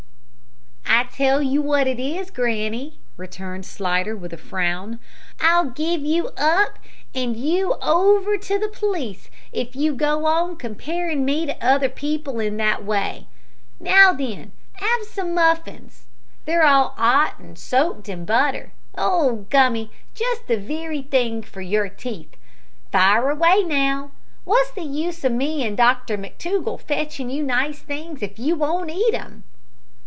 [0.83, 4.99] "I tell you what it is, granny," returned Slidder, with a frown,
[5.39, 6.79] "I'll give you up
[7.13, 11.89] an' 'and you over to the p'leece if you go on comparin' me to other
[11.89, 13.27] people in that way.
[13.79, 14.51] Now, then,
[14.81, 16.05] 'ave some muffins.
[16.45, 21.89] They're all 'ot and soaked in butter, old Gummy, just the wery thing for your
[21.89, 22.35] teeth.
[22.91, 24.11] Fire away, now!
[24.45, 28.89] Wot's the use o' me an' Dr McTougall fetchin' you nice things if you won't
[28.89, 29.43] eat 'em?"